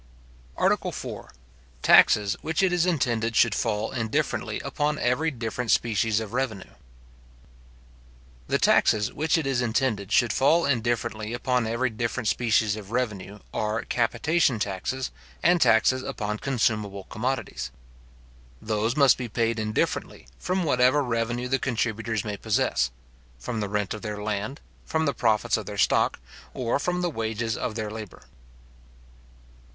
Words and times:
ARTICLE 0.57 0.89
IV.—Taxes 0.89 2.35
which 2.41 2.63
it 2.63 2.73
is 2.73 2.87
intended 2.87 3.35
should 3.35 3.53
fall 3.53 3.91
indifferently 3.93 4.59
upon 4.61 4.97
every 4.97 5.29
different 5.29 5.69
Species 5.69 6.19
of 6.19 6.33
Revenue. 6.33 6.71
The 8.47 8.57
taxes 8.57 9.13
which 9.13 9.37
it 9.37 9.45
is 9.45 9.61
intended 9.61 10.11
should 10.11 10.33
fall 10.33 10.65
indifferently 10.65 11.33
upon 11.33 11.67
every 11.67 11.91
different 11.91 12.27
species 12.29 12.75
of 12.75 12.89
revenue, 12.89 13.41
are 13.53 13.83
capitation 13.83 14.57
taxes, 14.57 15.11
and 15.43 15.61
taxes 15.61 16.01
upon 16.01 16.39
consumable 16.39 17.03
commodities. 17.03 17.69
Those 18.59 18.97
must 18.97 19.19
be 19.19 19.29
paid 19.29 19.59
indifferently, 19.59 20.27
from 20.39 20.63
whatever 20.63 21.03
revenue 21.03 21.47
the 21.47 21.59
contributors 21.59 22.25
may 22.25 22.37
possess; 22.37 22.89
from 23.37 23.59
the 23.59 23.69
rent 23.69 23.93
of 23.93 24.01
their 24.01 24.23
land, 24.23 24.61
from 24.83 25.05
the 25.05 25.13
profits 25.13 25.57
of 25.57 25.67
their 25.67 25.77
stock, 25.77 26.19
or 26.55 26.79
from 26.79 27.01
the 27.01 27.11
wages 27.11 27.55
of 27.55 27.75
their 27.75 27.91
labour. 27.91 28.23